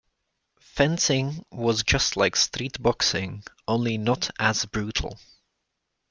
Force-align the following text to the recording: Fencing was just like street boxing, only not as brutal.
Fencing 0.59 1.45
was 1.51 1.83
just 1.83 2.17
like 2.17 2.35
street 2.35 2.81
boxing, 2.81 3.43
only 3.67 3.99
not 3.99 4.31
as 4.39 4.65
brutal. 4.65 5.19